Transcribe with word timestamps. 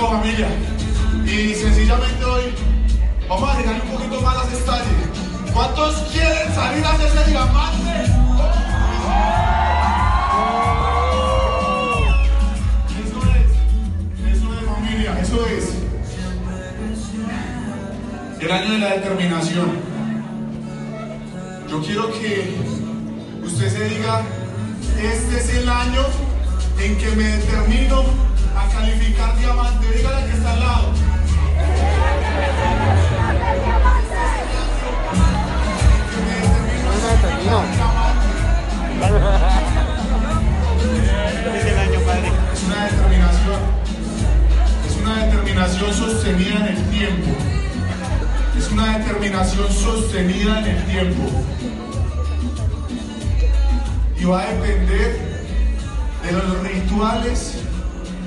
familia. 0.00 0.48
Y 1.24 1.54
sencillamente 1.54 2.24
hoy 2.24 2.54
vamos 3.28 3.48
a 3.48 3.52
agregarle 3.52 3.82
un 3.82 3.90
poquito 3.90 4.20
más 4.20 4.52
este 4.52 4.64
talle. 4.64 4.84
¿Cuántos 5.52 5.94
quieren 6.12 6.54
salir 6.54 6.84
a 6.84 6.92
hacer 6.92 7.06
ese 7.06 7.30
diamante? 7.30 7.92
Eso 13.04 13.20
es, 13.34 14.34
eso 14.34 14.54
es 14.54 14.66
familia, 14.66 15.18
eso 15.20 15.46
es. 15.46 15.64
El 18.40 18.50
año 18.50 18.72
de 18.72 18.78
la 18.78 18.90
determinación. 18.94 19.94
Yo 21.70 21.82
quiero 21.82 22.12
que 22.12 22.54
usted 23.42 23.68
se 23.70 23.84
diga, 23.88 24.22
este 25.02 25.38
es 25.38 25.54
el 25.54 25.68
año 25.68 26.02
en 26.80 26.98
que 26.98 27.10
me 27.16 27.24
determino 27.24 28.04
calificar 28.74 29.36
diamante. 29.38 29.86
Dígale 29.86 30.26
que 30.26 30.32
está 30.32 30.52
al 30.52 30.60
lado. 30.60 30.92
Es 42.52 42.62
una 42.64 42.84
determinación. 42.84 43.60
Es 44.86 44.96
una 45.02 45.26
determinación 45.26 45.94
sostenida 45.94 46.56
en 46.56 46.76
el 46.76 46.82
tiempo. 46.90 47.30
Es 48.58 48.70
una 48.70 48.98
determinación 48.98 49.70
sostenida 49.72 50.58
en 50.60 50.66
el 50.66 50.84
tiempo. 50.84 51.22
Y 54.18 54.24
va 54.24 54.42
a 54.42 54.46
depender 54.46 55.34
de 56.24 56.32
los 56.32 56.62
rituales 56.62 57.58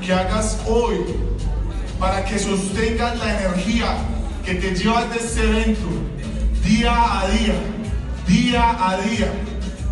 que 0.08 0.14
hagas 0.14 0.58
hoy 0.66 1.00
para 2.00 2.24
que 2.24 2.40
sostengas 2.40 3.20
la 3.20 3.42
energía 3.42 3.98
que 4.46 4.56
te 4.56 4.74
llevas 4.74 5.10
de 5.10 5.18
este 5.18 5.44
evento 5.44 5.86
día 6.64 7.20
a 7.20 7.28
día, 7.28 7.56
día 8.26 8.90
a 8.90 8.98
día, 9.02 9.34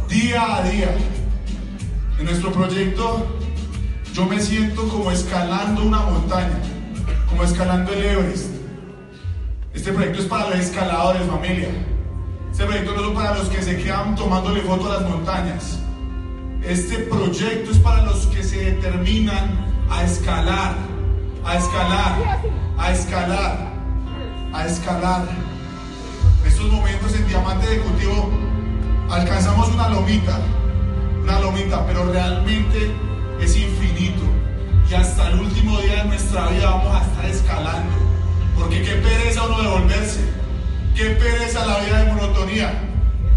día 0.07 0.55
a 0.55 0.69
día. 0.69 0.95
En 2.17 2.23
nuestro 2.27 2.53
proyecto 2.53 3.27
yo 4.13 4.25
me 4.25 4.39
siento 4.39 4.87
como 4.87 5.11
escalando 5.11 5.83
una 5.83 5.99
montaña, 6.03 6.61
como 7.27 7.43
escalando 7.43 7.91
el 7.91 8.05
Everest. 8.05 8.51
Este 9.73 9.91
proyecto 9.91 10.19
es 10.19 10.27
para 10.27 10.49
los 10.49 10.59
escaladores, 10.59 11.23
familia. 11.23 11.71
Este 12.53 12.63
proyecto 12.63 12.93
no 12.95 13.09
es 13.09 13.15
para 13.15 13.37
los 13.37 13.49
que 13.49 13.61
se 13.61 13.75
quedan 13.83 14.15
tomándole 14.15 14.61
foto 14.61 14.89
a 14.89 15.01
las 15.01 15.09
montañas. 15.09 15.79
Este 16.63 16.99
proyecto 16.99 17.71
es 17.71 17.79
para 17.79 18.03
los 18.03 18.27
que 18.27 18.45
se 18.45 18.71
determinan 18.71 19.74
a 19.89 20.03
escalar, 20.03 20.75
a 21.45 21.55
escalar, 21.55 22.41
a 22.77 22.91
escalar, 22.91 23.57
a 24.53 24.65
escalar. 24.65 25.27
En 26.41 26.47
estos 26.47 26.71
momentos 26.71 27.13
en 27.15 27.27
Diamante 27.27 27.67
Ejecutivo 27.67 28.29
alcanzamos 29.09 29.69
una 29.69 29.89
lomita, 29.89 30.39
una 31.23 31.39
lomita, 31.39 31.85
pero 31.85 32.11
realmente 32.11 32.91
es 33.39 33.57
infinito. 33.57 34.23
Y 34.89 34.93
hasta 34.93 35.29
el 35.29 35.39
último 35.39 35.79
día 35.81 36.03
de 36.03 36.05
nuestra 36.05 36.47
vida 36.49 36.69
vamos 36.69 36.95
a 36.95 37.05
estar 37.05 37.25
escalando. 37.25 37.95
Porque 38.57 38.81
qué 38.83 38.95
pereza 38.95 39.43
uno 39.43 39.61
devolverse. 39.61 40.21
Qué 40.95 41.09
pereza 41.09 41.65
la 41.65 41.79
vida 41.79 42.03
de 42.03 42.13
monotonía. 42.13 42.73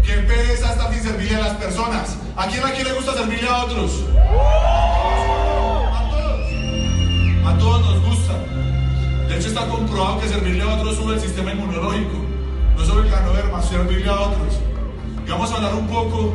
Qué 0.05 0.13
pereza 0.13 0.71
estar 0.71 0.93
sin 0.93 1.03
servirle 1.03 1.35
a 1.35 1.39
las 1.39 1.57
personas. 1.57 2.17
¿A 2.37 2.47
quién 2.47 2.63
aquí 2.63 2.83
le 2.83 2.93
gusta 2.93 3.13
servirle 3.13 3.49
a 3.49 3.63
otros? 3.63 4.05
Comprobado 9.99 10.21
que 10.21 10.29
servirle 10.29 10.63
a 10.63 10.75
otros 10.75 10.95
sube 10.95 11.15
el 11.15 11.19
sistema 11.19 11.51
inmunológico. 11.51 12.13
No 12.77 12.85
solo 12.85 13.03
el 13.03 13.09
ganoderma, 13.09 13.61
servirle 13.61 14.09
a 14.09 14.21
otros. 14.21 14.59
Y 15.25 15.29
vamos 15.29 15.51
a 15.51 15.55
hablar 15.55 15.73
un 15.75 15.87
poco 15.87 16.33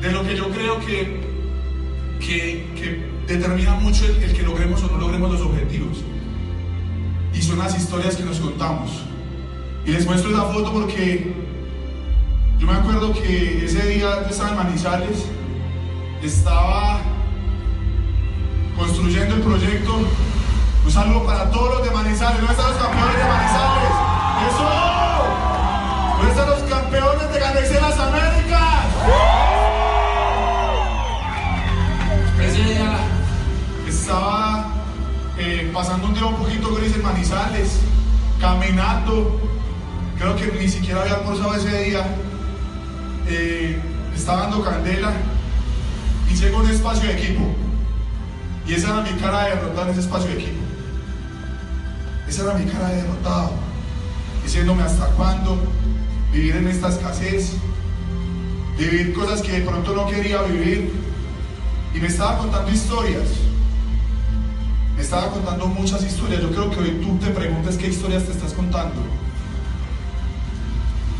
de 0.00 0.12
lo 0.12 0.22
que 0.22 0.34
yo 0.34 0.48
creo 0.48 0.80
que, 0.80 1.20
que, 2.20 3.18
determina 3.26 3.74
mucho 3.74 4.06
el, 4.06 4.22
el 4.22 4.32
que 4.32 4.42
logremos 4.42 4.82
o 4.82 4.86
no 4.86 4.96
logremos 4.96 5.32
los 5.32 5.42
objetivos. 5.42 5.98
Y 7.34 7.42
son 7.42 7.58
las 7.58 7.76
historias 7.76 8.16
que 8.16 8.24
nos 8.24 8.38
contamos. 8.38 9.02
Y 9.84 9.90
les 9.90 10.06
muestro 10.06 10.30
esa 10.30 10.44
foto 10.44 10.72
porque 10.72 11.34
yo 12.58 12.66
me 12.66 12.72
acuerdo 12.72 13.12
que 13.12 13.66
ese 13.66 13.86
día 13.86 14.22
yo 14.22 14.30
estaba 14.30 14.50
en 14.50 14.56
Manizales, 14.56 15.26
estaba 16.22 17.02
construyendo 18.78 19.34
el 19.34 19.42
proyecto. 19.42 19.98
Un 20.88 20.94
saludo 20.94 21.26
para 21.26 21.50
todos 21.50 21.74
los 21.74 21.84
de 21.86 21.90
Manizales. 21.90 22.38
¿Dónde 22.38 22.54
están 22.54 22.70
los 22.70 22.82
campeones 22.82 23.18
de 23.18 23.24
Manizales? 23.24 23.92
¡Eso! 24.48 24.68
¿Dónde 26.16 26.30
están 26.30 26.48
los 26.48 26.62
campeones 26.62 27.30
de 27.30 27.40
Ganexé 27.40 27.74
las 27.78 27.98
Américas? 27.98 28.86
Ese 32.40 32.64
día 32.64 32.96
estaba 33.86 34.66
eh, 35.36 35.70
pasando 35.74 36.06
un 36.06 36.14
día 36.14 36.24
un 36.24 36.36
poquito 36.36 36.74
gris 36.74 36.96
en 36.96 37.02
Manizales, 37.02 37.80
caminando. 38.40 39.38
Creo 40.18 40.36
que 40.36 40.58
ni 40.58 40.68
siquiera 40.68 41.02
había 41.02 41.16
almorzado 41.16 41.54
ese 41.54 41.82
día. 41.84 42.16
Eh, 43.26 43.78
estaba 44.16 44.44
dando 44.44 44.64
candela 44.64 45.12
y 46.30 46.34
llego 46.34 46.56
a 46.56 46.62
un 46.62 46.70
espacio 46.70 47.08
de 47.08 47.12
equipo. 47.12 47.42
Y 48.66 48.72
esa 48.72 48.88
era 48.88 49.02
mi 49.02 49.20
cara 49.20 49.44
de 49.44 49.50
derrotado 49.50 49.82
en 49.82 49.90
ese 49.90 50.00
espacio 50.00 50.28
de 50.28 50.36
equipo. 50.36 50.68
Esa 52.28 52.42
era 52.42 52.54
mi 52.54 52.70
cara 52.70 52.88
de 52.88 52.96
derrotado. 52.96 53.52
Diciéndome 54.44 54.82
hasta 54.82 55.06
cuándo 55.08 55.58
vivir 56.32 56.56
en 56.56 56.68
esta 56.68 56.88
escasez, 56.88 57.52
vivir 58.78 59.14
cosas 59.14 59.40
que 59.40 59.52
de 59.52 59.60
pronto 59.62 59.94
no 59.94 60.06
quería 60.06 60.42
vivir. 60.42 60.92
Y 61.94 62.00
me 62.00 62.06
estaba 62.06 62.38
contando 62.38 62.70
historias. 62.70 63.28
Me 64.94 65.02
estaba 65.02 65.30
contando 65.30 65.66
muchas 65.68 66.02
historias. 66.04 66.42
Yo 66.42 66.50
creo 66.50 66.70
que 66.70 66.80
hoy 66.80 67.00
tú 67.02 67.16
te 67.18 67.30
preguntes 67.30 67.76
qué 67.76 67.88
historias 67.88 68.24
te 68.24 68.32
estás 68.32 68.52
contando. 68.52 69.00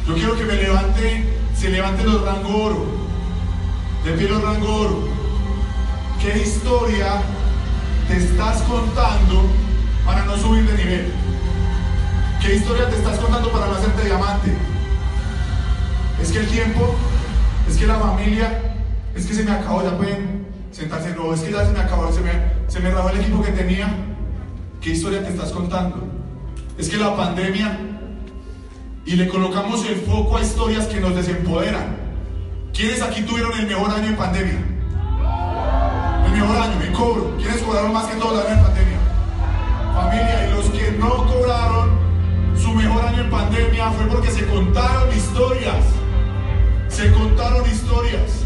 Yo 0.06 0.14
quiero 0.14 0.36
que 0.36 0.44
me 0.44 0.54
levante, 0.54 1.24
se 1.56 1.70
levante 1.70 2.04
los 2.04 2.20
rango 2.22 2.64
oro. 2.64 2.86
De 4.04 4.12
pie 4.12 4.28
los 4.28 4.42
rango 4.42 4.74
oro. 4.74 5.08
¿Qué 6.20 6.42
historia 6.42 7.22
te 8.08 8.16
estás 8.16 8.62
contando 8.62 9.44
para 10.08 10.24
no 10.24 10.38
subir 10.38 10.64
de 10.64 10.74
nivel? 10.82 11.12
¿Qué 12.40 12.54
historia 12.54 12.88
te 12.88 12.96
estás 12.96 13.18
contando 13.18 13.52
para 13.52 13.66
no 13.66 13.74
hacerte 13.74 14.06
diamante? 14.06 14.56
Es 16.22 16.32
que 16.32 16.38
el 16.38 16.48
tiempo, 16.48 16.94
es 17.68 17.76
que 17.76 17.86
la 17.86 17.96
familia, 17.96 18.74
es 19.14 19.26
que 19.26 19.34
se 19.34 19.44
me 19.44 19.50
acabó, 19.50 19.82
ya 19.82 19.94
pueden 19.98 20.46
sentarse, 20.72 21.14
no, 21.14 21.34
es 21.34 21.40
que 21.40 21.52
ya 21.52 21.66
se 21.66 21.72
me 21.72 21.80
acabó, 21.80 22.10
se 22.10 22.22
me, 22.22 22.30
se 22.68 22.80
me 22.80 22.88
el 22.88 23.20
equipo 23.20 23.42
que 23.42 23.52
tenía. 23.52 23.94
¿Qué 24.80 24.90
historia 24.90 25.22
te 25.22 25.28
estás 25.28 25.52
contando? 25.52 26.02
Es 26.78 26.88
que 26.88 26.96
la 26.96 27.14
pandemia 27.14 27.78
y 29.04 29.14
le 29.14 29.28
colocamos 29.28 29.84
el 29.84 29.96
foco 29.96 30.38
a 30.38 30.40
historias 30.40 30.86
que 30.86 31.00
nos 31.00 31.14
desempoderan. 31.14 31.96
¿Quiénes 32.72 33.02
aquí 33.02 33.22
tuvieron 33.22 33.52
el 33.58 33.66
mejor 33.66 33.90
año 33.90 34.06
en 34.06 34.16
pandemia? 34.16 34.58
El 36.24 36.32
mejor 36.32 36.56
año, 36.56 36.78
me 36.78 36.92
cobro. 36.92 37.36
¿Quiénes 37.36 37.60
cobraron 37.60 37.92
más 37.92 38.06
que 38.06 38.16
todos 38.16 38.36
los 38.36 38.46
años 38.46 38.58
en 38.58 38.64
pandemia? 38.64 38.87
Y 40.12 40.50
los 40.54 40.66
que 40.70 40.92
no 40.98 41.26
cobraron 41.26 41.98
su 42.56 42.72
mejor 42.72 43.04
año 43.04 43.22
en 43.22 43.30
pandemia 43.30 43.90
fue 43.90 44.06
porque 44.06 44.30
se 44.30 44.46
contaron 44.46 45.16
historias. 45.16 45.84
Se 46.88 47.12
contaron 47.12 47.68
historias 47.70 48.44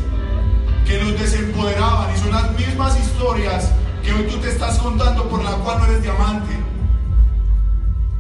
que 0.87 0.99
los 1.03 1.19
desempoderaban 1.19 2.15
y 2.15 2.19
son 2.19 2.31
las 2.33 2.51
mismas 2.59 2.99
historias 2.99 3.71
que 4.05 4.13
hoy 4.13 4.25
tú 4.25 4.37
te 4.39 4.49
estás 4.49 4.79
contando 4.79 5.29
por 5.29 5.43
la 5.45 5.53
cual 5.53 5.79
no 5.79 5.85
eres 5.87 6.03
diamante. 6.03 6.53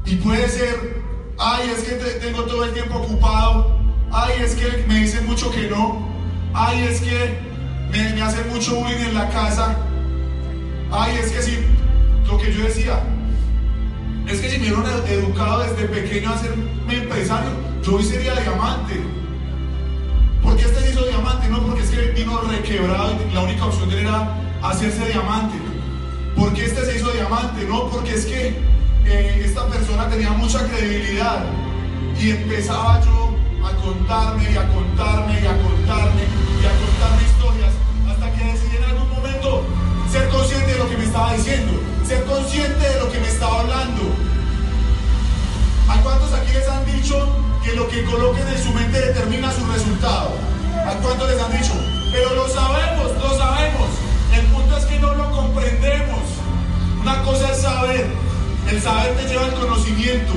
Y 0.06 0.16
puede 0.16 0.48
ser, 0.48 1.02
ay, 1.38 1.70
es 1.76 1.82
que 1.84 1.94
te- 1.96 2.20
tengo 2.20 2.42
todo 2.44 2.64
el 2.64 2.72
tiempo 2.72 2.98
ocupado, 2.98 3.76
ay, 4.12 4.34
es 4.42 4.54
que 4.54 4.84
me 4.86 4.96
dicen 5.00 5.26
mucho 5.26 5.50
que 5.50 5.68
no, 5.68 6.06
ay, 6.54 6.84
es 6.84 7.00
que 7.00 7.38
me, 7.90 8.12
me 8.14 8.22
hacen 8.22 8.48
mucho 8.48 8.76
bullying 8.76 9.06
en 9.08 9.14
la 9.14 9.28
casa, 9.30 9.76
ay, 10.92 11.16
es 11.22 11.32
que 11.32 11.42
si, 11.42 11.58
lo 12.26 12.38
que 12.38 12.52
yo 12.52 12.64
decía, 12.64 13.00
es 14.32 14.40
que 14.40 14.50
si 14.50 14.58
me 14.58 14.72
hubieran 14.72 14.86
ed- 15.06 15.12
educado 15.18 15.60
desde 15.62 15.84
pequeño 15.88 16.32
a 16.32 16.38
ser 16.38 16.54
empresario, 16.88 17.50
yo 17.84 17.96
hoy 17.96 18.04
sería 18.04 18.34
diamante. 18.34 19.00
¿Por 20.42 20.56
qué 20.56 20.64
este 20.64 20.80
se 20.80 20.90
hizo 20.90 21.04
diamante? 21.06 21.48
No, 21.48 21.62
porque 21.66 21.82
es 21.82 21.90
que 21.90 22.00
vino 22.12 22.40
requebrado 22.42 23.14
y 23.30 23.34
la 23.34 23.40
única 23.42 23.66
opción 23.66 23.88
de 23.90 24.00
era 24.00 24.28
hacerse 24.62 25.06
diamante. 25.06 25.56
¿Por 26.36 26.52
qué 26.54 26.64
este 26.64 26.84
se 26.84 26.96
hizo 26.96 27.10
diamante? 27.12 27.64
No, 27.68 27.88
porque 27.90 28.14
es 28.14 28.26
que 28.26 28.56
eh, 29.06 29.42
esta 29.44 29.66
persona 29.68 30.08
tenía 30.08 30.30
mucha 30.30 30.66
credibilidad 30.68 31.44
y 32.20 32.30
empezaba 32.30 33.00
yo 33.04 33.34
a 33.66 33.72
contarme 33.76 34.44
y 34.50 34.56
a 34.56 34.66
contarme 34.68 35.34
y 35.40 35.46
a 35.46 35.56
contarme 35.62 36.22
y 36.62 36.64
a 36.66 36.72
contarme 36.82 37.22
historias 37.30 37.72
hasta 38.10 38.32
que 38.32 38.44
decidí 38.52 38.76
en 38.76 38.84
algún 38.84 39.08
momento 39.10 39.64
ser 40.10 40.28
consciente 40.28 40.72
de 40.72 40.78
lo 40.78 40.88
que 40.90 40.96
me 40.96 41.04
estaba 41.04 41.34
diciendo, 41.34 41.72
ser 42.06 42.24
consciente 42.24 42.88
de 42.88 43.00
que 47.92 48.04
coloquen 48.04 48.48
en 48.48 48.62
su 48.62 48.72
mente 48.72 48.98
determina 48.98 49.52
su 49.52 49.66
resultado. 49.66 50.30
¿A 50.86 50.94
cuánto 51.02 51.26
les 51.26 51.40
han 51.42 51.52
dicho? 51.52 51.74
Pero 52.10 52.34
lo 52.34 52.48
sabemos, 52.48 53.12
lo 53.20 53.36
sabemos. 53.36 53.88
El 54.34 54.46
punto 54.46 54.76
es 54.78 54.84
que 54.86 54.98
no 54.98 55.14
lo 55.14 55.30
comprendemos. 55.30 56.22
Una 57.00 57.22
cosa 57.22 57.52
es 57.52 57.60
saber. 57.60 58.06
El 58.70 58.80
saber 58.80 59.14
te 59.16 59.28
lleva 59.28 59.44
al 59.44 59.54
conocimiento. 59.54 60.32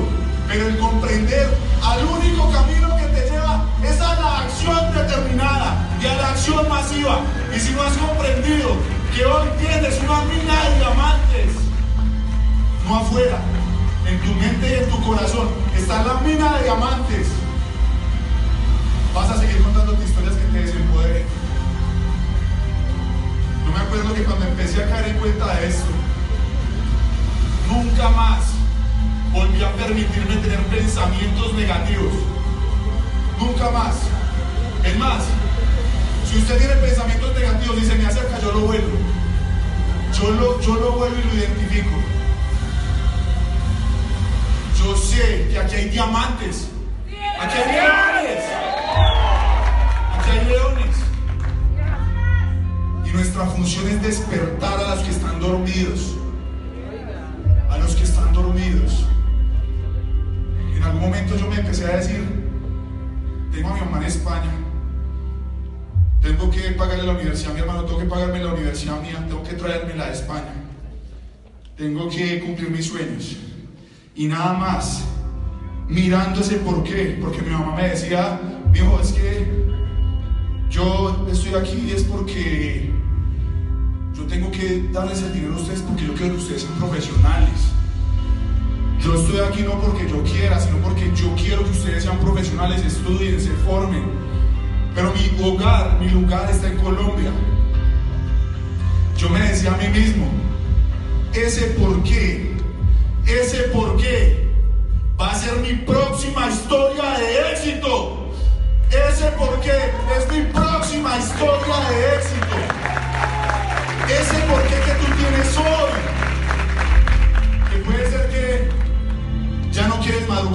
Pero 0.50 0.68
el 0.68 0.78
comprender 0.78 1.50
al 1.82 2.06
único 2.06 2.52
camino 2.52 2.96
que 2.98 3.08
te 3.08 3.30
lleva 3.30 3.66
es 3.84 4.02
a 4.02 4.16
la 4.16 4.40
acción 4.40 4.94
determinada 4.94 5.90
y 6.02 6.06
a 6.06 6.16
la 6.16 6.30
acción 6.30 6.68
masiva. 6.68 7.22
Y 7.56 7.60
si 7.60 7.72
no 7.72 7.84
has 7.84 7.96
comprendido 7.98 8.76
que 9.16 9.26
hoy 9.26 9.48
tienes 9.60 9.98
una 10.04 10.22
mina 10.26 10.70
de 10.70 10.76
diamantes, 10.78 11.52
no 12.86 12.98
afuera, 12.98 13.40
en 14.16 14.22
tu 14.22 14.34
mente 14.40 14.70
y 14.70 14.84
en 14.84 14.90
tu 14.90 15.02
corazón, 15.02 15.50
está 15.76 16.04
la 16.04 16.16
mina 16.22 16.58
de 16.58 16.64
diamantes. 16.64 17.28
Vas 19.14 19.30
a 19.30 19.40
seguir 19.40 19.62
contándote 19.62 20.04
historias 20.04 20.36
que 20.36 20.46
te 20.46 20.66
desempoderen. 20.66 21.26
Yo 23.66 23.72
me 23.72 23.80
acuerdo 23.80 24.14
que 24.14 24.24
cuando 24.24 24.46
empecé 24.46 24.84
a 24.84 24.90
caer 24.90 25.10
en 25.10 25.18
cuenta 25.18 25.56
de 25.56 25.68
esto, 25.68 25.92
nunca 27.70 28.10
más 28.10 28.40
volví 29.34 29.64
a 29.64 29.72
permitirme 29.74 30.36
tener 30.38 30.60
pensamientos 30.68 31.54
negativos. 31.54 32.14
Nunca 33.40 33.70
más. 33.72 33.96
Es 34.84 34.98
más, 34.98 35.24
si 36.30 36.38
usted 36.38 36.58
tiene 36.58 36.76
pensamientos 36.76 37.36
negativos 37.36 37.78
y 37.78 37.86
se 37.86 37.96
me 37.96 38.06
acerca, 38.06 38.40
yo 38.40 38.52
lo 38.52 38.60
vuelvo. 38.62 38.98
Yo 40.14 40.32
lo, 40.32 40.62
yo 40.62 40.76
lo 40.76 40.92
vuelvo 40.94 41.18
y 41.20 41.28
lo 41.28 41.34
identifico. 41.34 42.06
Sé 44.96 45.48
que 45.52 45.60
aquí 45.60 45.76
hay 45.76 45.90
diamantes. 45.90 46.70
Aquí 47.40 47.58
hay 47.58 47.72
leones. 47.74 48.44
Aquí 50.18 50.30
hay 50.32 50.46
leones. 50.46 50.96
Y 53.06 53.10
nuestra 53.12 53.46
función 53.46 53.88
es 53.90 54.02
despertar 54.02 54.80
a 54.80 54.96
los 54.96 55.04
que 55.04 55.12
están 55.12 55.40
dormidos. 55.40 56.16
A 57.70 57.78
los 57.78 57.96
que 57.96 58.04
están 58.04 58.34
dormidos. 58.34 59.06
En 60.76 60.84
algún 60.84 61.02
momento 61.02 61.36
yo 61.36 61.48
me 61.48 61.56
empecé 61.58 61.86
a 61.86 61.98
decir, 61.98 62.24
tengo 63.52 63.70
a 63.70 63.74
mi 63.74 63.80
mamá 63.82 63.98
en 63.98 64.04
España. 64.04 64.52
Tengo 66.22 66.50
que 66.50 66.72
pagarle 66.72 67.04
la 67.04 67.14
universidad 67.14 67.52
a 67.52 67.54
mi 67.54 67.60
hermano, 67.60 67.86
tengo 67.86 68.00
que 68.00 68.06
pagarme 68.06 68.40
la 68.40 68.54
universidad 68.54 69.00
mía, 69.02 69.24
tengo 69.28 69.44
que 69.44 69.54
traérmela 69.54 70.08
de 70.08 70.14
España. 70.14 70.54
Tengo 71.78 72.10
que 72.10 72.40
cumplir 72.40 72.72
mis 72.72 72.88
sueños. 72.88 73.38
Y 74.16 74.28
nada 74.28 74.54
más, 74.54 75.04
mirando 75.90 76.40
ese 76.40 76.56
por 76.58 76.84
qué, 76.84 77.18
porque 77.22 77.42
mi 77.42 77.50
mamá 77.50 77.76
me 77.76 77.90
decía, 77.90 78.40
hijo, 78.74 79.00
es 79.02 79.12
que 79.12 79.66
yo 80.70 81.28
estoy 81.30 81.54
aquí 81.56 81.92
es 81.94 82.04
porque 82.04 82.92
yo 84.16 84.24
tengo 84.24 84.50
que 84.52 84.88
darles 84.94 85.22
el 85.22 85.34
dinero 85.34 85.56
a 85.56 85.58
ustedes 85.58 85.82
porque 85.82 86.06
yo 86.06 86.14
quiero 86.14 86.36
que 86.36 86.40
ustedes 86.40 86.62
sean 86.62 86.74
profesionales. 86.76 87.72
Yo 89.02 89.16
estoy 89.16 89.40
aquí 89.42 89.62
no 89.64 89.80
porque 89.82 90.10
yo 90.10 90.24
quiera, 90.24 90.60
sino 90.62 90.78
porque 90.78 91.12
yo 91.14 91.36
quiero 91.36 91.64
que 91.66 91.72
ustedes 91.72 92.04
sean 92.04 92.18
profesionales, 92.20 92.86
estudien, 92.86 93.40
se 93.40 93.52
formen. 93.66 94.04
Pero 94.96 95.12
mi 95.14 95.44
hogar, 95.44 96.00
mi 96.00 96.10
lugar 96.10 96.50
está 96.50 96.70
en 96.70 96.78
Colombia. 96.78 97.32
Yo 99.18 99.30
me 99.30 99.40
decía 99.40 99.74
a 99.74 99.78
mí 99.78 99.88
mismo, 99.90 100.26
ese 101.34 101.68
por 101.80 102.02
qué, 102.04 102.45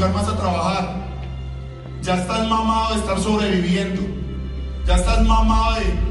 más 0.09 0.29
a 0.29 0.37
trabajar. 0.37 0.95
Ya 2.03 2.15
estás 2.15 2.49
mamado 2.49 2.95
de 2.95 3.01
estar 3.01 3.21
sobreviviendo. 3.21 4.03
Ya 4.87 4.97
estás 4.97 5.23
mamado 5.25 5.75
de 5.77 6.11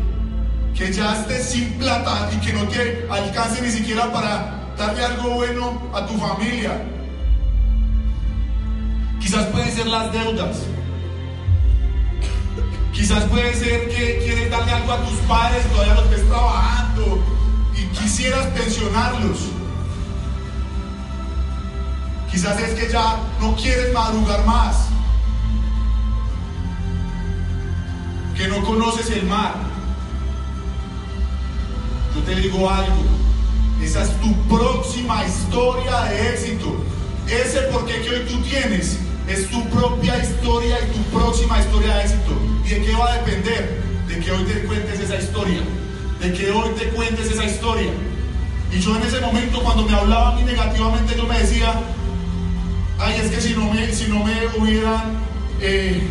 que 0.76 0.94
ya 0.94 1.14
estés 1.14 1.50
sin 1.50 1.74
plata 1.74 2.30
y 2.32 2.46
que 2.46 2.54
no 2.54 2.64
te 2.66 3.08
alcance 3.10 3.62
ni 3.62 3.72
siquiera 3.72 4.12
para 4.12 4.74
darle 4.78 5.04
algo 5.04 5.32
bueno 5.32 5.82
a 5.94 6.06
tu 6.06 6.18
familia. 6.18 6.82
Quizás 9.20 9.46
pueden 9.48 9.72
ser 9.72 9.88
las 9.88 10.12
deudas. 10.14 10.58
Quizás 12.94 13.24
puede 13.26 13.54
ser 13.56 13.90
que 13.90 14.20
quieres 14.24 14.52
darle 14.52 14.72
algo 14.72 14.94
a 14.94 14.98
tus 15.04 15.18
padres 15.20 15.66
todavía 15.72 15.96
los 15.96 16.10
ves 16.10 16.28
trabajando 16.28 17.24
y 17.76 17.98
quisieras 17.98 18.46
pensionarlos. 18.48 19.59
Quizás 22.32 22.60
es 22.62 22.80
que 22.80 22.92
ya 22.92 23.18
no 23.40 23.56
quieres 23.56 23.92
madrugar 23.94 24.46
más. 24.46 24.88
Que 28.36 28.48
no 28.48 28.64
conoces 28.64 29.10
el 29.10 29.24
mar. 29.24 29.56
Yo 32.16 32.22
te 32.22 32.36
digo 32.36 32.70
algo. 32.70 33.04
Esa 33.82 34.04
es 34.04 34.12
tu 34.20 34.34
próxima 34.48 35.26
historia 35.26 36.02
de 36.04 36.34
éxito. 36.34 36.84
Ese 37.28 37.62
porqué 37.72 38.02
que 38.02 38.10
hoy 38.10 38.26
tú 38.28 38.42
tienes 38.42 39.00
es 39.28 39.50
tu 39.50 39.68
propia 39.70 40.18
historia 40.18 40.78
y 40.82 40.92
tu 40.92 41.18
próxima 41.18 41.60
historia 41.60 41.96
de 41.96 42.04
éxito. 42.04 42.32
¿Y 42.66 42.70
de 42.70 42.82
qué 42.84 42.94
va 42.96 43.12
a 43.12 43.14
depender? 43.16 43.84
De 44.08 44.20
que 44.20 44.32
hoy 44.32 44.44
te 44.44 44.64
cuentes 44.66 45.00
esa 45.00 45.16
historia. 45.16 45.62
De 46.20 46.34
que 46.34 46.52
hoy 46.52 46.70
te 46.78 46.90
cuentes 46.90 47.32
esa 47.32 47.46
historia. 47.46 47.92
Y 48.72 48.80
yo 48.80 48.96
en 48.96 49.04
ese 49.04 49.20
momento 49.22 49.62
cuando 49.64 49.84
me 49.84 49.96
hablaba 49.96 50.30
a 50.30 50.36
mí 50.36 50.44
negativamente 50.44 51.16
yo 51.16 51.26
me 51.26 51.40
decía, 51.40 51.74
ay, 53.00 53.22
es 53.24 53.32
que 53.32 53.42
si 53.42 53.54
no 53.54 53.72
me, 53.74 53.92
si 53.94 54.08
no 54.08 54.24
me 54.24 54.34
hubieran 54.58 55.18
eh, 55.62 56.02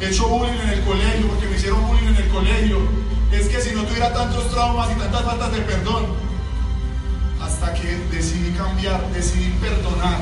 hecho 0.00 0.28
bullying 0.28 0.60
en 0.62 0.70
el 0.70 0.80
colegio, 0.82 1.28
porque 1.28 1.46
me 1.46 1.56
hicieron 1.56 1.86
bullying 1.86 2.08
en 2.08 2.16
el 2.16 2.28
colegio, 2.28 2.78
es 3.32 3.48
que 3.48 3.60
si 3.60 3.74
no 3.74 3.82
tuviera 3.84 4.12
tantos 4.12 4.50
traumas 4.50 4.90
y 4.92 4.98
tantas 4.98 5.22
faltas 5.22 5.52
de 5.52 5.60
perdón, 5.60 6.06
hasta 7.42 7.74
que 7.74 7.96
decidí 8.10 8.50
cambiar, 8.52 9.10
decidí 9.12 9.50
perdonar, 9.60 10.20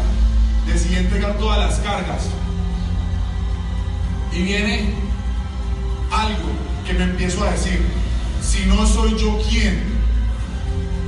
decidí 0.67 0.97
entregar 0.97 1.37
todas 1.39 1.59
las 1.59 1.79
cargas. 1.81 2.25
Y 4.33 4.43
viene 4.43 4.95
algo 6.11 6.49
que 6.87 6.95
me 6.95 7.05
empiezo 7.05 7.45
a 7.45 7.51
decir, 7.51 7.81
si 8.43 8.67
no 8.67 8.87
soy 8.87 9.17
yo 9.19 9.39
quien, 9.49 9.83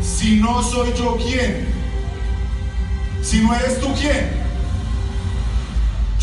si 0.02 0.36
no 0.36 0.62
soy 0.62 0.92
yo 0.96 1.16
quien, 1.16 1.66
si 3.22 3.40
no 3.40 3.54
eres 3.54 3.80
tú 3.80 3.92
quien, 3.94 4.35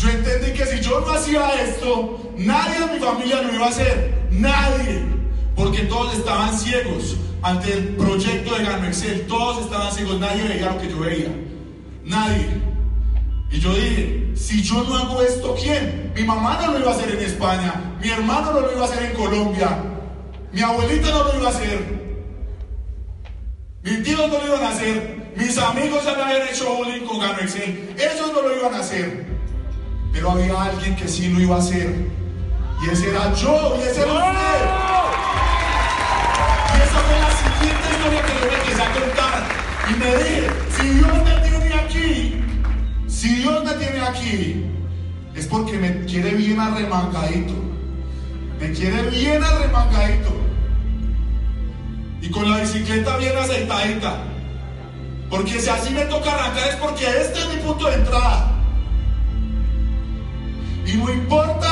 yo 0.04 0.10
entendí 0.10 0.52
que 0.52 0.66
si 0.66 0.80
yo 0.80 1.00
no 1.00 1.12
hacía 1.12 1.62
esto, 1.62 2.20
nadie 2.36 2.78
de 2.78 2.94
mi 2.94 3.00
familia 3.00 3.40
lo 3.40 3.54
iba 3.54 3.66
a 3.66 3.68
hacer, 3.70 4.28
nadie, 4.30 5.02
porque 5.56 5.80
todos 5.84 6.14
estaban 6.14 6.56
ciegos 6.56 7.16
ante 7.40 7.72
el 7.72 7.88
proyecto 7.96 8.54
de 8.54 8.64
Gano 8.64 8.86
Excel, 8.86 9.26
todos 9.26 9.64
estaban 9.64 9.92
ciegos, 9.92 10.20
nadie 10.20 10.42
veía 10.42 10.72
lo 10.72 10.78
que 10.78 10.90
yo 10.90 10.98
veía, 10.98 11.30
nadie. 12.04 12.48
Y 13.50 13.60
yo 13.60 13.72
dije, 13.74 14.32
si 14.34 14.62
yo 14.62 14.84
no 14.84 14.94
hago 14.94 15.22
esto, 15.22 15.54
¿quién? 15.54 16.12
Mi 16.14 16.24
mamá 16.24 16.60
no 16.60 16.72
lo 16.72 16.80
iba 16.80 16.90
a 16.90 16.94
hacer 16.94 17.14
en 17.14 17.24
España, 17.24 17.96
mi 18.02 18.10
hermano 18.10 18.52
no 18.52 18.60
lo 18.60 18.72
iba 18.72 18.82
a 18.82 18.88
hacer 18.88 19.04
en 19.04 19.16
Colombia, 19.16 19.78
mi 20.52 20.60
abuelita 20.60 21.08
no 21.10 21.24
lo 21.24 21.38
iba 21.38 21.46
a 21.46 21.50
hacer, 21.50 21.78
mis 23.82 24.02
tíos 24.02 24.28
no 24.28 24.38
lo 24.38 24.46
iban 24.46 24.64
a 24.64 24.68
hacer, 24.68 25.32
mis 25.36 25.56
amigos 25.56 26.04
ya 26.04 26.14
me 26.14 26.22
habían 26.24 26.48
hecho 26.48 26.74
bullying 26.74 27.06
con 27.06 27.20
Gano 27.20 27.38
Excel, 27.38 27.94
ellos 27.96 28.32
no 28.34 28.42
lo 28.42 28.54
iban 28.54 28.74
a 28.74 28.80
hacer. 28.80 29.33
Pero 30.14 30.30
había 30.30 30.62
alguien 30.62 30.94
que 30.94 31.08
sí 31.08 31.28
lo 31.28 31.40
iba 31.40 31.56
a 31.56 31.58
hacer. 31.58 32.08
Y 32.80 32.90
ese 32.90 33.10
era 33.10 33.34
yo, 33.34 33.76
y 33.76 33.82
ese 33.82 34.02
era 34.02 34.12
usted. 34.14 34.60
Y 36.70 36.76
esa 36.82 36.98
fue 37.00 37.18
la 37.20 37.30
siguiente 37.42 37.86
historia 37.90 38.22
que 38.22 38.32
yo 38.40 38.46
me 38.48 38.56
empecé 38.56 38.82
a 38.82 38.92
contar. 38.92 39.36
Y 39.90 39.94
me 39.98 40.16
dije, 40.16 40.50
si 40.70 40.88
Dios 40.88 41.24
me 41.24 41.48
tiene 41.48 41.74
aquí, 41.74 42.44
si 43.08 43.28
Dios 43.36 43.64
me 43.64 43.72
tiene 43.72 44.00
aquí, 44.00 44.66
es 45.34 45.46
porque 45.46 45.78
me 45.78 46.04
quiere 46.04 46.30
bien 46.30 46.60
arremangadito. 46.60 47.54
Me 48.60 48.70
quiere 48.70 49.02
bien 49.10 49.42
arremangadito. 49.42 50.32
Y 52.20 52.30
con 52.30 52.48
la 52.48 52.58
bicicleta 52.58 53.16
bien 53.16 53.36
aceitadita. 53.36 54.18
Porque 55.28 55.60
si 55.60 55.68
así 55.68 55.92
me 55.92 56.04
toca 56.04 56.32
arrancar 56.32 56.68
es 56.68 56.76
porque 56.76 57.04
este 57.04 57.40
es 57.40 57.48
mi 57.48 57.56
punto 57.56 57.88
de 57.88 57.94
entrada. 57.94 58.53
Y 60.86 60.96
no 60.96 61.10
importa 61.10 61.68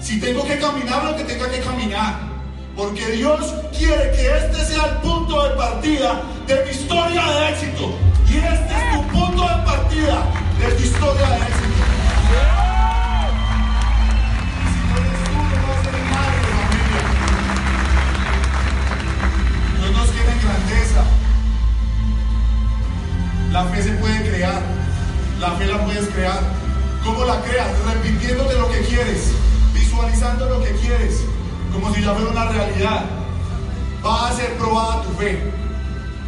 si 0.00 0.20
tengo 0.20 0.44
que 0.44 0.58
caminar 0.58 1.04
lo 1.04 1.16
que 1.16 1.24
tenga 1.24 1.48
que 1.50 1.60
caminar. 1.60 2.30
Porque 2.76 3.06
Dios 3.12 3.54
quiere 3.76 4.10
que 4.12 4.36
este 4.36 4.64
sea 4.64 4.84
el 4.86 4.96
punto 4.98 5.42
de 5.48 5.56
partida 5.56 6.22
de 6.46 6.64
mi 6.64 6.70
historia 6.70 7.24
de 7.26 7.48
éxito. 7.50 8.09
Repitiéndote 27.50 28.54
lo 28.54 28.70
que 28.70 28.80
quieres, 28.82 29.32
visualizando 29.74 30.48
lo 30.48 30.62
que 30.62 30.70
quieres, 30.72 31.24
como 31.72 31.92
si 31.92 32.02
ya 32.02 32.14
fuera 32.14 32.30
una 32.30 32.44
realidad. 32.46 33.04
Va 34.04 34.28
a 34.28 34.32
ser 34.32 34.56
probada 34.56 35.02
tu 35.02 35.10
fe. 35.14 35.52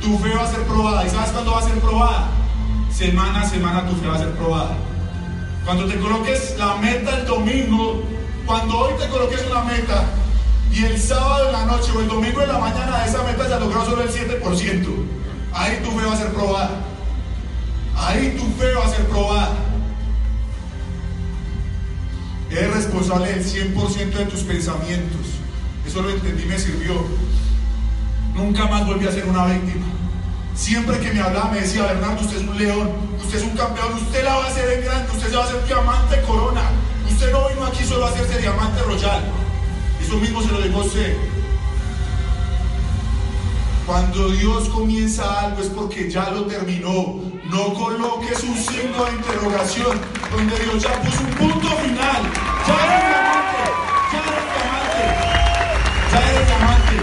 Tu 0.01 0.19
fe 0.19 0.35
va 0.35 0.43
a 0.43 0.51
ser 0.51 0.63
probada. 0.63 1.07
¿Y 1.07 1.11
sabes 1.11 1.31
cuándo 1.31 1.53
va 1.53 1.61
a 1.61 1.63
ser 1.63 1.79
probada? 1.79 2.29
Semana 2.91 3.43
a 3.43 3.49
semana 3.49 3.87
tu 3.89 3.95
fe 3.97 4.09
va 4.09 4.17
a 4.17 4.19
ser 4.19 4.33
probada. 4.33 4.77
Cuando 5.65 5.87
te 5.87 5.97
coloques 6.01 6.57
la 6.59 6.75
meta 6.77 7.19
el 7.19 7.27
domingo, 7.27 8.03
cuando 8.45 8.79
hoy 8.79 8.95
te 8.99 9.09
coloques 9.09 9.47
una 9.49 9.63
meta 9.63 10.05
y 10.73 10.85
el 10.85 11.01
sábado 11.01 11.47
en 11.47 11.53
la 11.53 11.67
noche 11.67 11.93
o 11.95 12.01
el 12.01 12.09
domingo 12.09 12.43
en 12.43 12.49
la 12.49 12.59
mañana 12.59 13.07
esa 13.07 13.23
meta 13.23 13.49
ya 13.49 13.61
logró 13.61 13.85
solo 13.85 14.03
el 14.03 14.11
7%, 14.11 14.43
ahí 15.55 15.81
tu 15.85 15.91
fe 15.93 16.05
va 16.05 16.15
a 16.15 16.17
ser 16.17 16.33
probada. 16.33 16.71
Ahí 17.97 18.37
tu 18.37 18.45
fe 18.61 18.75
va 18.75 18.87
a 18.87 18.89
ser 18.89 19.07
probada. 19.07 19.72
Eres 22.53 22.75
responsable 22.75 23.29
del 23.31 23.43
100% 23.43 24.11
de 24.13 24.25
tus 24.27 24.41
pensamientos. 24.41 25.27
Eso 25.87 26.03
lo 26.03 26.11
entendí, 26.11 26.45
me 26.45 26.59
sirvió. 26.59 27.03
Nunca 28.35 28.67
más 28.67 28.87
volví 28.87 29.07
a 29.07 29.13
ser 29.13 29.25
una 29.25 29.47
víctima. 29.47 29.87
Siempre 30.55 31.01
que 31.01 31.13
me 31.13 31.21
hablaba 31.21 31.51
me 31.51 31.63
decía, 31.63 31.85
Bernardo, 31.85 32.21
usted 32.21 32.43
es 32.43 32.47
un 32.47 32.59
león, 32.59 32.91
usted 33.19 33.39
es 33.39 33.45
un 33.45 33.57
campeón, 33.57 33.95
usted 33.95 34.23
la 34.23 34.35
va 34.35 34.45
a 34.45 34.49
hacer 34.49 34.71
en 34.71 34.85
grande, 34.85 35.11
usted 35.13 35.31
se 35.31 35.37
va 35.37 35.45
a 35.45 35.47
hacer 35.47 35.65
diamante 35.67 36.21
corona. 36.27 36.71
Usted 37.11 37.33
no 37.33 37.49
vino 37.49 37.65
aquí 37.65 37.85
solo 37.85 38.05
a 38.05 38.11
hacerse 38.11 38.39
diamante 38.39 38.83
royal. 38.83 39.23
Eso 40.05 40.17
mismo 40.19 40.43
se 40.43 40.53
lo 40.53 40.61
dijo 40.61 40.81
usted. 40.81 41.17
Cuando 43.87 44.29
Dios 44.29 44.69
comienza 44.69 45.41
algo 45.41 45.63
es 45.63 45.69
porque 45.69 46.11
ya 46.11 46.31
lo 46.31 46.43
terminó. 46.45 47.32
No 47.53 47.75
coloques 47.75 48.43
un 48.45 48.57
signo 48.57 49.05
de 49.05 49.13
interrogación 49.13 50.01
donde 50.31 50.59
Dios 50.59 50.83
ya 50.83 51.03
puso 51.03 51.21
un 51.21 51.31
punto 51.33 51.69
final. 51.69 52.23
Ya 52.67 52.75
eres 52.87 53.11
diamante, 53.13 53.65
ya 54.11 54.19
eres 54.31 54.47
diamante, 54.49 55.05
ya 56.11 56.19
eres 56.31 56.47
diamante. 56.47 56.97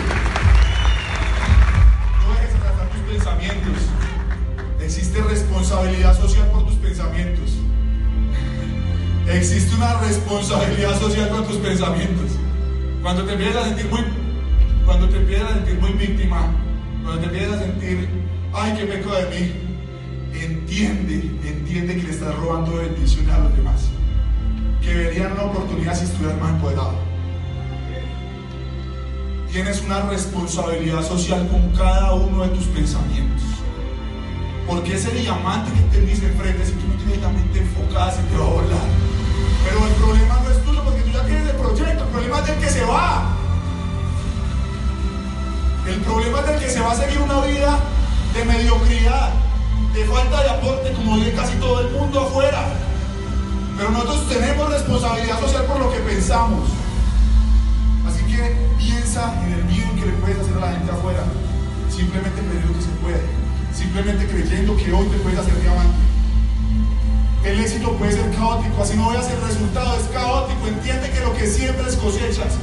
No 2.17 2.33
dejes 2.33 2.55
arrastrar 2.55 2.89
tus 2.89 3.01
pensamientos. 3.01 3.77
Existe 4.81 5.21
responsabilidad 5.21 6.19
social 6.19 6.47
por 6.47 6.65
tus 6.65 6.75
pensamientos. 6.77 7.51
Existe 9.27 9.75
una 9.75 9.99
responsabilidad 9.99 10.99
social 10.99 11.29
con 11.29 11.45
tus 11.45 11.57
pensamientos. 11.57 12.31
Cuando 13.03 13.23
te 13.23 13.33
empiezas 13.33 13.65
sentir 13.65 13.85
muy, 13.85 14.01
cuando 14.83 15.09
te 15.09 15.17
empiezas 15.17 15.51
a 15.51 15.53
sentir 15.53 15.79
muy 15.79 15.91
víctima, 15.91 16.51
cuando 17.03 17.21
te 17.21 17.27
empiezas 17.27 17.57
a 17.57 17.59
sentir, 17.59 18.09
ay, 18.51 18.73
qué 18.75 18.85
peco 18.85 19.13
de 19.13 19.25
mí, 19.27 19.58
entiende, 20.69 21.15
entiende 21.43 21.95
que 21.95 22.03
le 22.03 22.11
estás 22.11 22.35
robando 22.35 22.75
bendiciones 22.75 23.33
a 23.33 23.39
los 23.39 23.55
demás. 23.55 23.89
Que 24.81 24.93
verían 24.93 25.31
una 25.31 25.43
oportunidad 25.43 25.95
si 25.95 26.05
estuvieras 26.05 26.39
más 26.39 26.51
empoderado. 26.51 26.93
Tienes 29.51 29.81
una 29.81 30.01
responsabilidad 30.01 31.01
social 31.01 31.47
con 31.47 31.71
cada 31.71 32.13
uno 32.13 32.43
de 32.43 32.49
tus 32.49 32.65
pensamientos. 32.65 33.41
Porque 34.67 34.93
ese 34.93 35.09
diamante 35.11 35.71
que 35.73 35.97
tenés 35.97 36.21
enfrente, 36.21 36.63
si 36.63 36.73
tú 36.73 36.87
no 36.87 36.93
tienes 37.03 37.21
la 37.23 37.29
mente 37.29 37.59
enfocada, 37.59 38.11
se 38.11 38.21
te 38.21 38.37
va 38.37 38.45
a 38.45 38.49
volar. 38.49 38.87
Pero 39.65 39.87
el 39.87 39.93
problema 39.93 40.39
no 40.43 40.51
es 40.51 40.63
tuyo 40.63 40.83
porque 40.83 41.01
tú 41.01 41.09
ya 41.11 41.25
tienes 41.25 41.49
el 41.49 41.55
proyecto, 41.55 42.03
el 42.03 42.09
problema 42.09 42.39
es 42.39 42.45
del 42.45 42.59
que 42.59 42.69
se 42.69 42.85
va. 42.85 43.35
El 45.87 45.99
problema 46.01 46.39
es 46.41 46.45
del 46.45 46.59
que 46.59 46.69
se 46.69 46.79
va 46.79 46.91
a 46.91 46.95
seguir 46.95 47.19
una 47.19 47.41
vida 47.41 47.79
de 48.35 48.45
mediocridad, 48.45 49.48
de 49.99 50.05
falta 50.05 50.43
de 50.43 50.49
aporte, 50.49 50.93
como 50.93 51.15
vive 51.17 51.33
casi 51.33 51.55
todo 51.57 51.81
el 51.81 51.91
mundo 51.91 52.21
afuera. 52.21 52.63
Pero 53.77 53.91
nosotros 53.91 54.29
tenemos 54.29 54.69
responsabilidad 54.69 55.39
social 55.41 55.65
por 55.65 55.79
lo 55.79 55.91
que 55.91 55.99
pensamos. 55.99 56.69
Así 58.07 58.23
que 58.23 58.55
piensa 58.77 59.33
en 59.43 59.53
el 59.53 59.63
bien 59.63 59.89
que 59.99 60.05
le 60.05 60.13
puedes 60.13 60.39
hacer 60.39 60.55
a 60.55 60.59
la 60.61 60.71
gente 60.71 60.91
afuera. 60.91 61.23
Simplemente 61.89 62.41
creyendo 62.41 62.73
que 62.73 62.81
se 62.81 62.95
puede. 63.03 63.21
Simplemente 63.75 64.27
creyendo 64.27 64.77
que 64.77 64.93
hoy 64.93 65.05
te 65.07 65.17
puedes 65.17 65.39
hacer 65.39 65.61
diamante. 65.61 65.99
El 67.43 67.59
éxito 67.59 67.91
puede 67.93 68.13
ser 68.13 68.31
caótico, 68.31 68.83
así 68.83 68.95
no 68.95 69.09
veas 69.09 69.29
el 69.29 69.41
resultado, 69.41 69.97
es 69.97 70.07
caótico. 70.13 70.67
Entiende 70.67 71.09
que 71.11 71.19
lo 71.19 71.33
que 71.35 71.47
siembras 71.47 71.95
cosechas. 71.97 72.55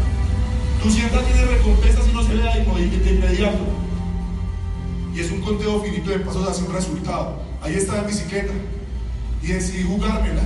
Tu 0.83 0.91
siembra 0.91 1.21
tiene 1.23 1.45
recompensas 1.45 2.05
y 2.09 2.15
no 2.15 2.23
se 2.23 2.35
ve 2.35 2.43
de 2.43 3.11
inmediato. 3.11 3.86
Y 5.17 5.21
es 5.21 5.31
un 5.31 5.41
conteo 5.41 5.81
finito 5.81 6.11
de 6.11 6.19
pasos 6.19 6.47
hacia 6.47 6.67
un 6.67 6.75
resultado. 6.75 7.39
Ahí 7.63 7.73
está 7.73 7.95
la 7.95 8.03
bicicleta. 8.03 8.53
Y 9.43 9.47
decidí 9.47 9.83
jugármela. 9.85 10.43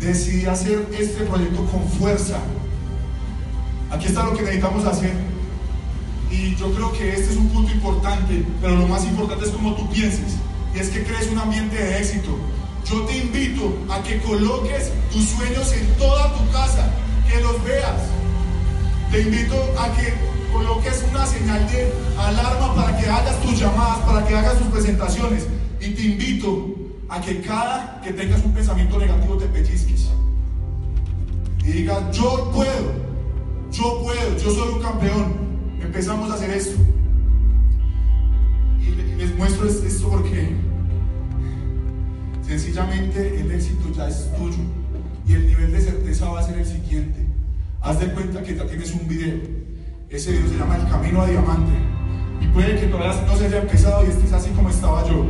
Decidí 0.00 0.44
hacer 0.44 0.84
este 0.98 1.22
proyecto 1.22 1.64
con 1.66 1.88
fuerza. 1.90 2.40
Aquí 3.92 4.06
está 4.06 4.24
lo 4.24 4.34
que 4.34 4.42
necesitamos 4.42 4.84
hacer. 4.84 5.12
Y 6.32 6.56
yo 6.56 6.72
creo 6.72 6.92
que 6.94 7.14
este 7.14 7.30
es 7.30 7.36
un 7.36 7.48
punto 7.50 7.70
importante, 7.70 8.44
pero 8.60 8.74
lo 8.74 8.88
más 8.88 9.04
importante 9.04 9.44
es 9.44 9.52
cómo 9.52 9.76
tú 9.76 9.88
pienses. 9.90 10.34
Y 10.74 10.80
es 10.80 10.88
que 10.88 11.04
crees 11.04 11.30
un 11.30 11.38
ambiente 11.38 11.76
de 11.76 11.98
éxito. 11.98 12.36
Yo 12.90 13.02
te 13.02 13.18
invito 13.18 13.72
a 13.88 14.02
que 14.02 14.18
coloques 14.18 14.90
tus 15.12 15.26
sueños 15.26 15.72
en 15.72 15.86
toda 15.94 16.34
tu 16.36 16.50
casa, 16.50 16.90
que 17.30 17.40
los 17.40 17.62
veas. 17.62 18.02
Te 19.10 19.22
invito 19.22 19.54
a 19.78 19.92
que 19.94 20.12
coloques 20.52 21.04
una 21.10 21.26
señal 21.26 21.66
de 21.70 21.92
alarma 22.18 22.74
para 22.74 22.98
que 22.98 23.06
hagas 23.06 23.40
tus 23.40 23.58
llamadas, 23.58 23.98
para 24.00 24.26
que 24.26 24.34
hagas 24.34 24.58
tus 24.58 24.66
presentaciones. 24.68 25.46
Y 25.80 25.90
te 25.90 26.02
invito 26.02 26.74
a 27.08 27.20
que 27.20 27.40
cada 27.40 28.00
que 28.02 28.12
tengas 28.12 28.44
un 28.44 28.52
pensamiento 28.52 28.98
negativo 28.98 29.36
te 29.36 29.46
pellizques. 29.46 30.08
Y 31.64 31.72
digas, 31.72 32.16
yo 32.16 32.50
puedo, 32.52 32.92
yo 33.70 34.02
puedo, 34.02 34.36
yo 34.38 34.50
soy 34.50 34.74
un 34.74 34.80
campeón. 34.80 35.34
Empezamos 35.80 36.30
a 36.30 36.34
hacer 36.34 36.50
esto. 36.50 36.80
Y 38.80 39.16
les 39.16 39.34
muestro 39.36 39.68
esto 39.68 40.08
porque 40.08 40.56
sencillamente 42.46 43.40
el 43.40 43.50
éxito 43.50 43.90
ya 43.96 44.08
es 44.08 44.30
tuyo. 44.36 44.58
Y 45.26 45.34
el 45.34 45.46
nivel 45.46 45.72
de 45.72 45.80
certeza 45.80 46.28
va 46.28 46.40
a 46.40 46.42
ser 46.42 46.58
el 46.58 46.66
siguiente. 46.66 47.25
Haz 47.86 48.00
de 48.00 48.06
cuenta 48.06 48.42
que 48.42 48.56
ya 48.56 48.66
tienes 48.66 48.90
un 48.94 49.06
video. 49.06 49.36
Ese 50.10 50.32
video 50.32 50.48
se 50.48 50.58
llama 50.58 50.74
El 50.74 50.88
Camino 50.88 51.22
a 51.22 51.26
Diamante. 51.26 51.72
Y 52.40 52.48
puede 52.48 52.80
que 52.80 52.88
todavía 52.88 53.22
no 53.24 53.36
se 53.36 53.46
haya 53.46 53.58
empezado 53.58 54.04
y 54.04 54.10
estés 54.10 54.32
así 54.32 54.50
como 54.50 54.70
estaba 54.70 55.08
yo. 55.08 55.24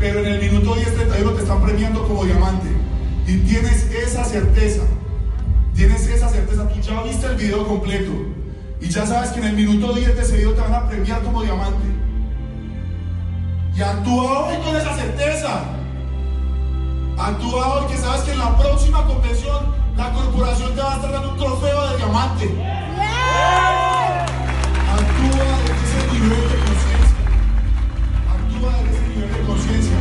Pero 0.00 0.18
en 0.18 0.26
el 0.26 0.40
minuto 0.40 0.74
10.31 0.74 1.36
te 1.36 1.42
están 1.42 1.62
premiando 1.62 2.08
como 2.08 2.24
diamante. 2.24 2.66
Y 3.28 3.36
tienes 3.38 3.88
esa 3.92 4.24
certeza. 4.24 4.82
Tienes 5.76 6.08
esa 6.08 6.28
certeza. 6.28 6.68
Tú 6.68 6.80
ya 6.80 7.02
viste 7.04 7.26
el 7.26 7.36
video 7.36 7.68
completo. 7.68 8.10
Y 8.80 8.88
ya 8.88 9.06
sabes 9.06 9.30
que 9.30 9.38
en 9.38 9.46
el 9.46 9.54
minuto 9.54 9.92
10 9.92 10.16
de 10.16 10.22
ese 10.22 10.38
video 10.38 10.54
te 10.54 10.60
van 10.60 10.74
a 10.74 10.88
premiar 10.88 11.22
como 11.22 11.44
diamante. 11.44 11.86
Y 13.76 13.80
actúa 13.80 14.48
hoy 14.48 14.56
con 14.56 14.74
esa 14.74 14.92
certeza. 14.96 15.27
Actúa 17.28 17.74
hoy 17.74 17.86
que 17.92 17.98
sabes 17.98 18.22
que 18.22 18.32
en 18.32 18.38
la 18.38 18.56
próxima 18.56 19.04
convención 19.04 19.66
la 19.98 20.10
corporación 20.14 20.74
te 20.74 20.80
va 20.80 20.92
a 20.92 20.96
estar 20.96 21.12
dando 21.12 21.32
un 21.32 21.36
trofeo 21.36 21.90
de 21.90 21.96
diamante. 21.98 22.44
Actúa 24.96 25.46
desde 25.60 25.84
ese 25.84 26.00
nivel 26.14 26.40
de 26.48 26.56
conciencia. 26.64 27.20
Actúa 28.32 28.72
desde 28.80 28.96
ese 28.96 29.08
nivel 29.08 29.30
de 29.30 29.40
conciencia. 29.46 29.98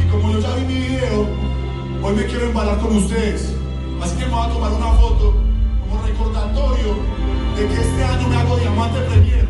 Y 0.00 0.10
como 0.12 0.32
yo 0.32 0.38
ya 0.38 0.54
vi 0.54 0.62
mi 0.62 0.74
video, 0.74 1.26
hoy 2.04 2.14
me 2.14 2.26
quiero 2.26 2.46
embalar 2.46 2.78
con 2.78 2.96
ustedes. 2.98 3.52
Así 4.00 4.16
que 4.16 4.26
me 4.26 4.30
voy 4.30 4.46
a 4.46 4.52
tomar 4.52 4.70
una 4.70 4.92
foto 4.92 5.34
como 5.80 6.06
recordatorio 6.06 6.94
de 7.56 7.66
que 7.66 7.80
este 7.80 8.04
año 8.04 8.28
me 8.28 8.36
hago 8.36 8.56
diamante 8.58 9.00
premier. 9.00 9.49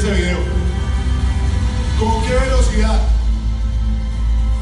Ese 0.00 0.14
video? 0.14 0.38
¿Con 1.98 2.22
qué 2.22 2.32
velocidad? 2.32 3.00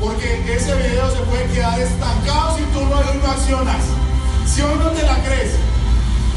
Porque 0.00 0.42
ese 0.52 0.74
video 0.74 1.10
se 1.12 1.20
puede 1.22 1.46
quedar 1.46 1.78
estancado 1.78 2.56
si 2.56 2.64
tú 2.64 2.80
no 2.84 2.96
accionas. 3.30 3.84
Si 4.46 4.62
hoy 4.62 4.76
no 4.78 4.90
te 4.90 5.02
la 5.02 5.14
crees, 5.22 5.52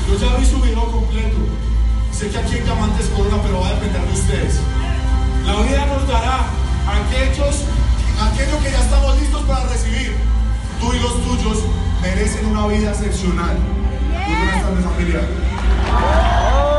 yo 0.08 0.20
ya 0.20 0.38
vi 0.38 0.46
su 0.46 0.62
video 0.62 0.91
completo. 0.91 1.38
Sé 2.12 2.29
que 2.29 2.38
aquí 2.38 2.55
hay 2.55 2.62
diamantes 2.62 3.08
corona, 3.08 3.38
pero 3.41 3.62
va 3.62 3.70
a 3.70 3.74
depender 3.74 4.01
de 4.03 4.13
ustedes. 4.13 4.60
La 5.48 5.55
vida 5.62 5.86
nos 5.88 6.08
dará 6.08 6.46
aquellos, 6.86 7.63
aquello 8.22 8.60
que 8.62 8.72
ya 8.72 8.81
estamos 8.81 9.20
listos 9.20 9.41
para 9.46 9.65
recibir. 9.65 10.15
Tú 10.79 10.93
y 10.93 11.00
los 11.00 11.13
tuyos 11.24 11.63
merecen 12.03 12.46
una 12.46 12.67
vida 12.67 12.91
excepcional. 12.91 13.58
Muy 14.27 14.36
buenas 14.36 14.62
tardes, 14.62 14.86
familia. 14.86 16.71